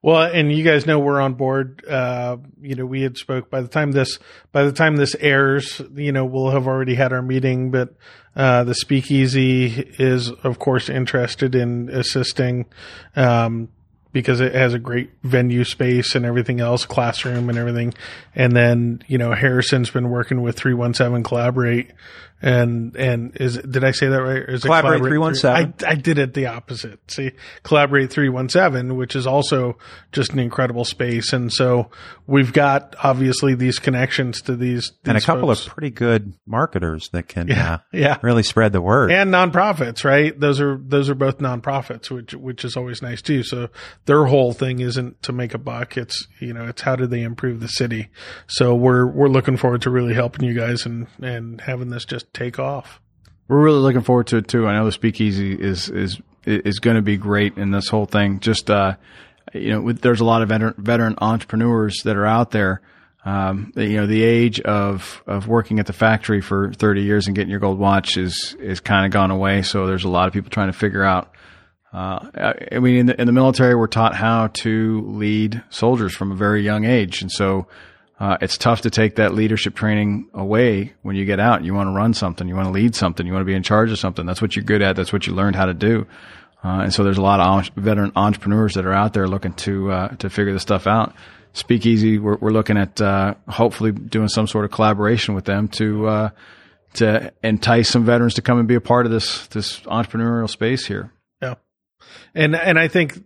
[0.03, 1.85] Well, and you guys know we're on board.
[1.87, 4.19] Uh, you know, we had spoke by the time this,
[4.51, 7.95] by the time this airs, you know, we'll have already had our meeting, but,
[8.35, 9.67] uh, the speakeasy
[9.99, 12.65] is of course interested in assisting,
[13.15, 13.69] um,
[14.13, 17.93] because it has a great venue space and everything else, classroom and everything.
[18.35, 21.93] And then, you know, Harrison's been working with 317 Collaborate
[22.43, 24.43] and, and is, did I say that right?
[24.49, 25.75] Is it Collaborate 317?
[25.87, 26.99] I, I did it the opposite.
[27.11, 29.77] See, Collaborate 317, which is also
[30.13, 31.33] just an incredible space.
[31.33, 31.91] And so
[32.27, 35.67] we've got obviously these connections to these, and a couple folks.
[35.67, 38.19] of pretty good marketers that can Yeah, uh, yeah.
[38.23, 39.11] really spread the word.
[39.13, 40.39] and nonprofits, right?
[40.39, 43.43] Those are those are both nonprofits, which which is always nice too.
[43.43, 43.69] So
[44.07, 47.23] their whole thing isn't to make a buck; it's you know it's how do they
[47.23, 48.09] improve the city.
[48.47, 52.30] So we're we're looking forward to really helping you guys and and having this just
[52.33, 53.01] take off.
[53.49, 54.67] We're really looking forward to it too.
[54.67, 58.41] I know the speakeasy is is is going to be great in this whole thing.
[58.41, 58.95] Just uh,
[59.53, 62.81] you know, there's a lot of veteran, veteran entrepreneurs that are out there.
[63.25, 67.37] Um, you know, the age of of working at the factory for 30 years and
[67.37, 69.63] getting your gold watch is is kind of gone away.
[69.63, 71.33] So there's a lot of people trying to figure out.
[71.93, 76.31] Uh, I mean, in the, in the military, we're taught how to lead soldiers from
[76.31, 77.67] a very young age, and so
[78.21, 81.65] uh, it's tough to take that leadership training away when you get out.
[81.65, 83.63] You want to run something, you want to lead something, you want to be in
[83.63, 84.27] charge of something.
[84.27, 84.95] That's what you're good at.
[84.95, 86.07] That's what you learned how to do.
[86.63, 89.91] Uh, and so there's a lot of veteran entrepreneurs that are out there looking to
[89.91, 91.15] uh, to figure this stuff out.
[91.55, 96.07] Speakeasy, we're, we're looking at uh, hopefully doing some sort of collaboration with them to
[96.07, 96.31] uh,
[96.95, 100.87] to entice some veterans to come and be a part of this this entrepreneurial space
[100.87, 101.11] here.
[101.41, 101.55] Yeah.
[102.35, 103.19] And, and I think,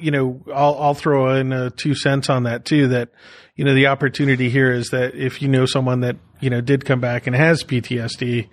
[0.00, 3.10] you know, I'll, I'll throw in uh, two cents on that too, that,
[3.58, 6.84] you know, the opportunity here is that if you know someone that, you know, did
[6.84, 8.48] come back and has PTSD,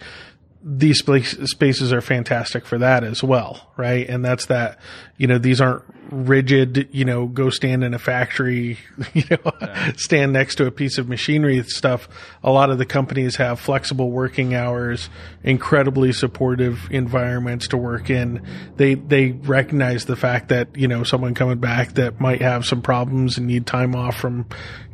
[0.63, 4.09] these spaces are fantastic for that as well, right?
[4.09, 4.79] And that's that,
[5.17, 8.77] you know, these aren't rigid, you know, go stand in a factory,
[9.13, 9.51] you know,
[9.95, 12.09] stand next to a piece of machinery stuff.
[12.43, 15.09] A lot of the companies have flexible working hours,
[15.43, 18.45] incredibly supportive environments to work in.
[18.75, 22.81] They, they recognize the fact that, you know, someone coming back that might have some
[22.81, 24.47] problems and need time off from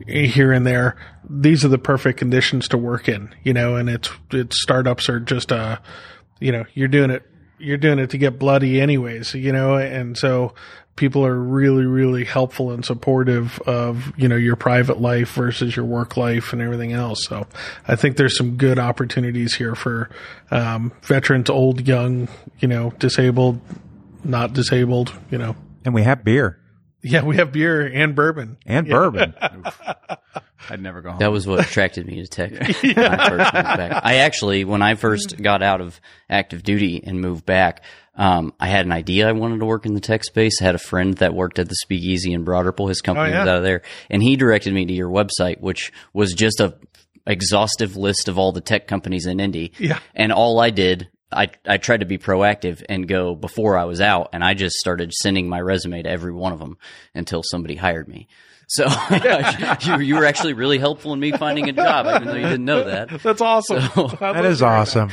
[0.08, 0.98] here and there.
[1.28, 5.20] These are the perfect conditions to work in, you know, and it's, it's startups are
[5.20, 5.80] just, uh,
[6.40, 7.31] you know, you're doing it
[7.62, 10.54] you're doing it to get bloody anyways, you know, and so
[10.98, 15.86] people are really, really helpful and supportive of, you know, your private life versus your
[15.86, 17.26] work life and everything else.
[17.26, 17.48] So
[17.88, 20.10] I think there's some good opportunities here for,
[20.52, 22.28] um, veterans, old, young,
[22.60, 23.62] you know, disabled,
[24.24, 25.56] not disabled, you know.
[25.86, 26.60] And we have beer
[27.02, 28.58] Yeah, we have beer and bourbon.
[28.66, 29.34] and bourbon.
[30.70, 31.20] I'd never go home.
[31.20, 32.52] That was what attracted me to tech.
[32.52, 34.02] when I, first moved back.
[34.06, 37.84] I actually, when I first got out of active duty and moved back,
[38.16, 40.62] um, I had an idea I wanted to work in the tech space.
[40.62, 42.88] I had a friend that worked at the Speakeasy in Broad Ripple.
[42.88, 43.40] His company Oh, yeah.
[43.40, 46.76] was out of there, and he directed me to your website, which was just a
[47.26, 49.74] exhaustive list of all the tech companies in Indy.
[49.78, 50.00] Yeah.
[50.16, 54.02] And all I did, I, I tried to be proactive and go before I was
[54.02, 56.78] out, and I just started sending my resume to every one of them
[57.16, 58.28] until somebody hired me.
[58.74, 58.88] So
[59.82, 62.64] you, you were actually really helpful in me finding a job, even though you didn't
[62.64, 63.10] know that.
[63.22, 63.82] That's awesome.
[63.82, 65.10] So- I That love awesome.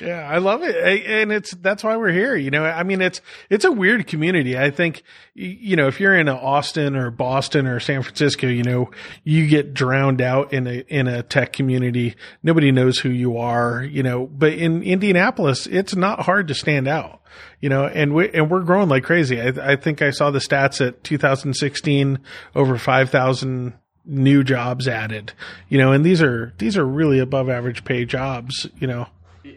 [0.00, 2.36] Yeah, I love it, and it's that's why we're here.
[2.36, 4.58] You know, I mean, it's it's a weird community.
[4.58, 5.02] I think,
[5.34, 8.90] you know, if you're in Austin or Boston or San Francisco, you know,
[9.24, 12.14] you get drowned out in a in a tech community.
[12.42, 13.82] Nobody knows who you are.
[13.82, 17.22] You know, but in Indianapolis, it's not hard to stand out.
[17.60, 19.40] You know, and we and we're growing like crazy.
[19.40, 22.18] I, I think I saw the stats at 2016
[22.54, 25.32] over 5,000 new jobs added.
[25.68, 28.66] You know, and these are these are really above average pay jobs.
[28.78, 29.08] You know.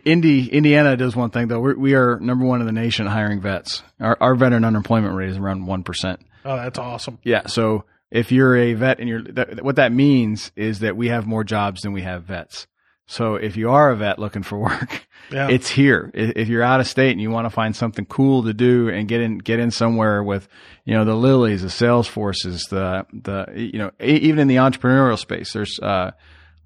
[0.06, 1.60] Indy, Indiana does one thing though.
[1.60, 3.84] We're, we are number one in the nation hiring vets.
[4.00, 6.20] Our, our veteran unemployment rate is around one percent.
[6.46, 7.20] Oh, that's awesome.
[7.24, 7.48] Yeah.
[7.48, 11.28] So if you're a vet and you're, that, what that means is that we have
[11.28, 12.66] more jobs than we have vets.
[13.08, 15.50] So if you are a vet looking for work, Yeah.
[15.50, 16.10] it's here.
[16.14, 19.08] If you're out of state and you want to find something cool to do and
[19.08, 20.48] get in, get in somewhere with,
[20.86, 25.54] you know, the Lillys, the Salesforces, the, the, you know, even in the entrepreneurial space,
[25.54, 26.12] there's, uh,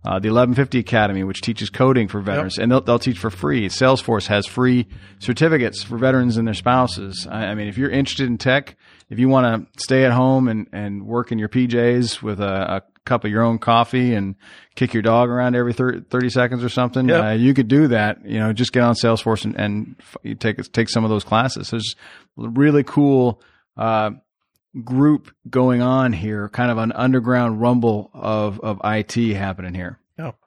[0.05, 3.67] uh, the 1150 Academy, which teaches coding for veterans, and they'll, they'll teach for free.
[3.69, 4.87] Salesforce has free
[5.19, 7.27] certificates for veterans and their spouses.
[7.29, 8.75] I, I mean, if you're interested in tech,
[9.09, 12.75] if you want to stay at home and, and work in your PJs with a,
[12.77, 14.35] a cup of your own coffee and
[14.75, 17.23] kick your dog around every 30, 30 seconds or something, Yep.
[17.23, 18.25] uh, you could do that.
[18.25, 21.23] You know, just get on Salesforce and, and f- you take take some of those
[21.23, 21.69] classes.
[21.69, 21.95] There's
[22.37, 23.41] really cool.
[23.77, 24.11] Uh,
[24.83, 29.99] group going on here, kind of an underground rumble of, of IT happening here.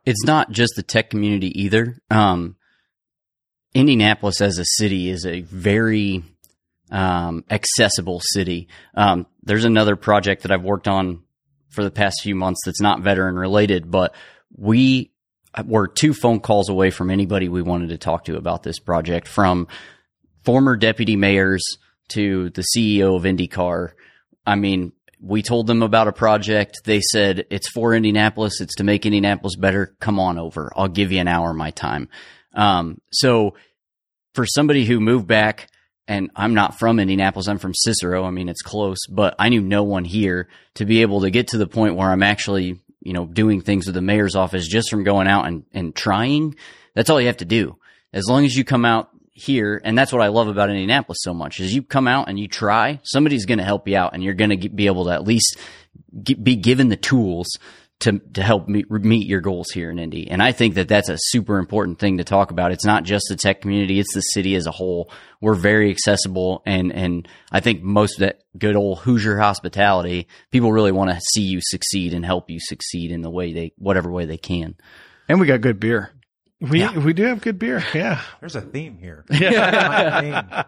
[0.05, 1.97] it's not just the tech community either.
[2.11, 2.57] Um,
[3.75, 6.23] Indianapolis as a city is a very
[6.91, 8.69] um, accessible city.
[8.95, 11.23] Um, there's another project that I've worked on
[11.69, 14.15] for the past few months that's not veteran related, but
[14.57, 15.13] we
[15.65, 19.29] were two phone calls away from anybody we wanted to talk to about this project
[19.29, 19.69] from
[20.45, 21.65] former deputy mayors
[22.09, 23.93] to the CEO of IndyCar.
[24.47, 26.83] I mean, we told them about a project.
[26.85, 28.61] They said it's for Indianapolis.
[28.61, 29.97] It's to make Indianapolis better.
[30.01, 30.73] Come on over.
[30.77, 32.09] I'll give you an hour of my time.
[32.55, 33.55] Um, so
[34.35, 35.69] for somebody who moved back
[36.07, 38.25] and I'm not from Indianapolis, I'm from Cicero.
[38.25, 41.49] I mean, it's close, but I knew no one here to be able to get
[41.49, 44.91] to the point where I'm actually, you know, doing things with the mayor's office just
[44.91, 46.55] from going out and, and trying.
[46.95, 47.77] That's all you have to do.
[48.13, 51.35] As long as you come out here, and that's what I love about Indianapolis so
[51.35, 54.25] much is you come out and you try, somebody's going to help you out and
[54.25, 55.59] you're going to be able to at least
[56.23, 57.47] get, be given the tools
[57.99, 60.31] to, to help meet, meet your goals here in Indy.
[60.31, 62.73] And I think that that's a super important thing to talk about.
[62.73, 65.11] It's not just the tech community, it's the city as a whole.
[65.43, 70.73] We're very accessible and, and I think most of that good old Hoosier hospitality, people
[70.73, 74.11] really want to see you succeed and help you succeed in the way they, whatever
[74.11, 74.77] way they can.
[75.29, 76.16] And we got good beer.
[76.59, 77.85] We we do have good beer.
[77.95, 78.23] Yeah.
[78.41, 79.25] There's a theme here.
[79.31, 80.65] Yeah.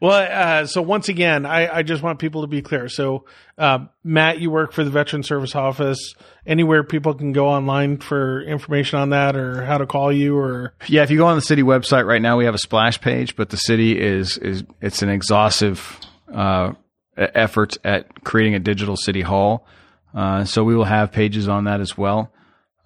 [0.00, 2.88] Well, uh, so once again, I, I just want people to be clear.
[2.88, 3.24] So,
[3.58, 6.14] uh, Matt, you work for the Veteran Service Office.
[6.46, 10.74] Anywhere people can go online for information on that, or how to call you, or
[10.86, 13.36] Yeah, if you go on the city website right now, we have a splash page,
[13.36, 16.00] but the city is is it's an exhaustive
[16.32, 16.72] uh,
[17.16, 19.66] effort at creating a digital city hall.
[20.14, 22.32] Uh, so we will have pages on that as well.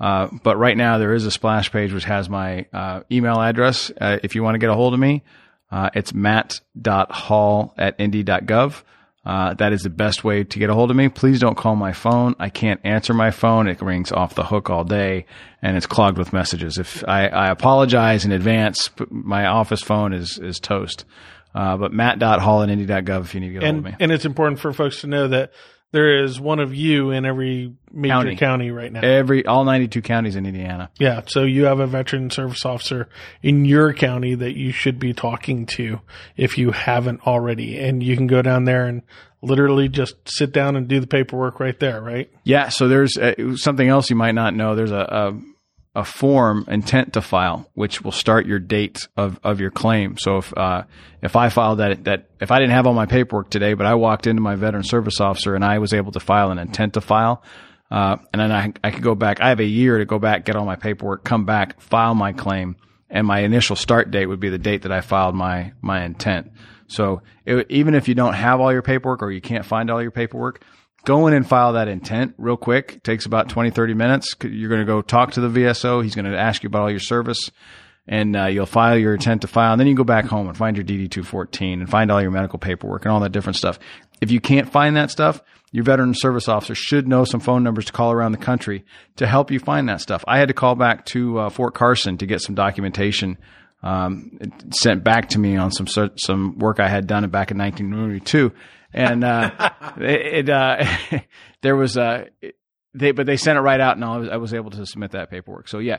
[0.00, 3.90] Uh, but right now there is a splash page which has my uh, email address.
[4.00, 5.22] Uh, if you want to get a hold of me,
[5.70, 8.82] uh, it's matt.hall at indy.gov.
[9.24, 11.08] Uh, that is the best way to get a hold of me.
[11.08, 12.34] Please don't call my phone.
[12.38, 13.68] I can't answer my phone.
[13.68, 15.24] It rings off the hook all day
[15.62, 16.76] and it's clogged with messages.
[16.76, 21.06] If I, I apologize in advance, my office phone is, is toast.
[21.54, 23.96] Uh, but matt.hall at indy.gov if you need to get a hold of me.
[23.98, 25.52] and it's important for folks to know that
[25.94, 28.36] there is one of you in every major County.
[28.36, 29.00] county, right now.
[29.00, 30.90] Every, all 92 counties in Indiana.
[30.98, 33.08] Yeah, so you have a veteran service officer
[33.44, 36.00] in your county that you should be talking to
[36.36, 37.78] if you haven't already.
[37.78, 39.02] And you can go down there and
[39.40, 42.28] literally just sit down and do the paperwork right there, right?
[42.42, 42.70] Yeah.
[42.70, 44.74] So there's uh, something else you might not know.
[44.74, 45.40] There's a, a
[45.94, 50.16] a form intent to file, which will start your date of, of your claim.
[50.18, 50.84] So if uh,
[51.22, 53.94] if I filed that that if I didn't have all my paperwork today, but I
[53.94, 57.00] walked into my veteran service officer and I was able to file an intent to
[57.00, 57.44] file,
[57.90, 59.40] uh, and then I I could go back.
[59.40, 62.32] I have a year to go back, get all my paperwork, come back, file my
[62.32, 62.76] claim,
[63.08, 66.50] and my initial start date would be the date that I filed my my intent.
[66.88, 70.02] So it, even if you don't have all your paperwork or you can't find all
[70.02, 70.62] your paperwork,
[71.04, 72.94] go in and file that intent real quick.
[72.96, 74.34] It takes about 20, 30 minutes.
[74.42, 76.02] You're going to go talk to the VSO.
[76.02, 77.50] He's going to ask you about all your service
[78.06, 79.72] and uh, you'll file your intent to file.
[79.72, 82.30] And then you go back home and find your DD 214 and find all your
[82.30, 83.78] medical paperwork and all that different stuff.
[84.20, 85.42] If you can't find that stuff,
[85.72, 88.84] your veteran service officer should know some phone numbers to call around the country
[89.16, 90.22] to help you find that stuff.
[90.28, 93.38] I had to call back to uh, Fort Carson to get some documentation
[93.82, 94.38] um,
[94.70, 95.86] sent back to me on some
[96.16, 98.52] some work I had done back in 1992,
[98.94, 99.50] and uh,
[99.98, 100.86] it, it uh,
[101.62, 102.28] there was a
[102.94, 105.10] they but they sent it right out, and I was, I was able to submit
[105.10, 105.68] that paperwork.
[105.68, 105.98] So yeah,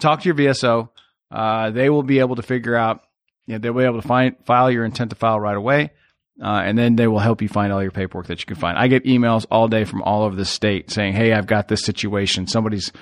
[0.00, 0.88] talk to your VSO.
[1.30, 3.02] Uh, they will be able to figure out.
[3.46, 5.90] You know, they'll be able to find file your intent to file right away.
[6.42, 8.76] Uh, and then they will help you find all your paperwork that you can find.
[8.76, 11.82] I get emails all day from all over the state saying, "Hey, I've got this
[11.82, 12.46] situation.
[12.46, 12.92] Somebody's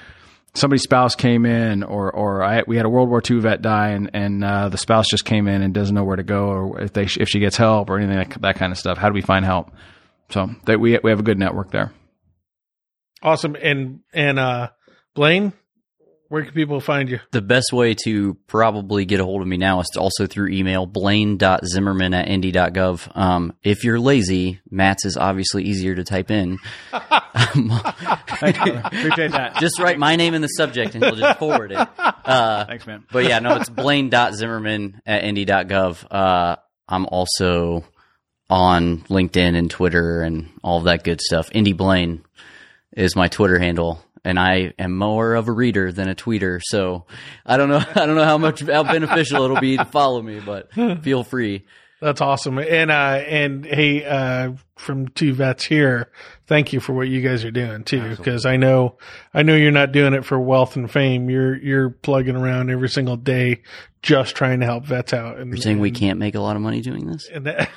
[0.54, 3.90] somebody's spouse came in, or or I, we had a World War II vet die,
[3.90, 6.80] and and uh, the spouse just came in and doesn't know where to go, or
[6.80, 8.98] if they if she gets help or anything like that kind of stuff.
[8.98, 9.70] How do we find help?
[10.30, 11.92] So that we we have a good network there.
[13.24, 13.56] Awesome.
[13.60, 14.70] And, and, uh,
[15.14, 15.54] Blaine,
[16.28, 17.20] where can people find you?
[17.30, 20.48] The best way to probably get a hold of me now is to also through
[20.48, 23.16] email, blaine.zimmerman at indy.gov.
[23.16, 26.58] Um, if you're lazy, Matt's is obviously easier to type in.
[26.92, 29.56] Appreciate that.
[29.60, 31.88] Just write my name in the subject and he'll just forward it.
[31.98, 33.04] Uh, Thanks, man.
[33.12, 36.06] but yeah, no, it's blaine.zimmerman at indy.gov.
[36.10, 36.56] Uh,
[36.88, 37.84] I'm also
[38.50, 41.48] on LinkedIn and Twitter and all that good stuff.
[41.52, 42.24] Indy Blaine
[42.92, 44.02] is my Twitter handle.
[44.24, 47.04] And I am more of a reader than a tweeter, so
[47.44, 47.84] I don't know.
[47.94, 50.72] I don't know how much how beneficial it'll be to follow me, but
[51.02, 51.66] feel free.
[52.00, 52.58] That's awesome.
[52.58, 56.10] And, uh, and hey, uh, from two vets here,
[56.46, 58.16] thank you for what you guys are doing too.
[58.16, 58.96] Cause I know,
[59.32, 61.30] I know you're not doing it for wealth and fame.
[61.30, 63.62] You're, you're plugging around every single day
[64.04, 65.38] just trying to help vets out.
[65.38, 67.26] And, You're saying we can't make a lot of money doing this?
[67.32, 67.70] and that,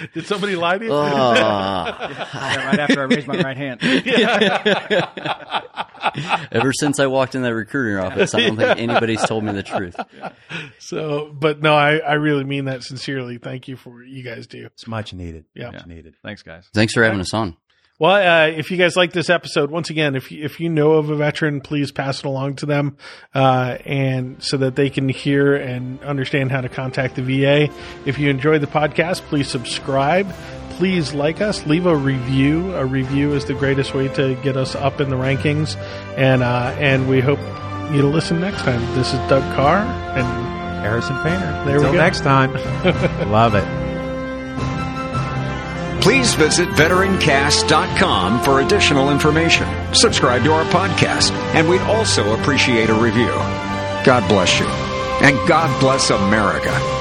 [0.14, 0.90] did somebody lie to you?
[0.90, 3.80] Oh, right after I raised my right hand.
[6.50, 9.62] ever since I walked in that recruiting office, I don't think anybody's told me the
[9.62, 9.96] truth.
[10.78, 13.36] So, but no, I, I really mean that sincerely.
[13.36, 14.64] Thank you for what you guys do.
[14.64, 15.44] It's much needed.
[15.54, 15.72] Yeah.
[15.72, 16.14] Much needed.
[16.22, 16.70] Thanks, guys.
[16.72, 17.56] Thanks for having us on.
[17.98, 20.92] Well, uh, if you guys like this episode, once again, if you, if you know
[20.92, 22.96] of a veteran, please pass it along to them,
[23.34, 27.70] uh, and so that they can hear and understand how to contact the VA.
[28.06, 30.32] If you enjoyed the podcast, please subscribe.
[30.78, 32.74] Please like us, leave a review.
[32.74, 35.76] A review is the greatest way to get us up in the rankings,
[36.16, 37.38] and uh, and we hope
[37.92, 38.80] you to listen next time.
[38.94, 39.82] This is Doug Karr,
[40.16, 40.26] and
[40.82, 41.64] Harrison Painter.
[41.66, 41.98] There we Until go.
[41.98, 42.54] next time.
[43.30, 43.99] Love it.
[46.00, 49.68] Please visit veterancast.com for additional information.
[49.94, 53.30] Subscribe to our podcast, and we'd also appreciate a review.
[54.04, 56.99] God bless you, and God bless America.